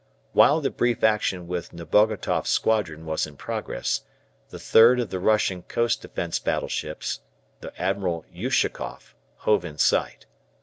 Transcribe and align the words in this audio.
While 0.33 0.61
the 0.61 0.71
brief 0.71 1.03
action 1.03 1.47
with 1.47 1.73
Nebogatoff's 1.73 2.49
squadron 2.49 3.05
was 3.05 3.27
in 3.27 3.37
progress, 3.37 4.01
the 4.49 4.57
third 4.57 4.99
of 4.99 5.11
the 5.11 5.19
Russian 5.19 5.61
coast 5.61 6.01
defence 6.01 6.39
battleships, 6.39 7.19
the 7.59 7.71
"Admiral 7.79 8.25
Ushakoff," 8.35 9.13
hove 9.35 9.63
in 9.63 9.77
sight. 9.77 10.25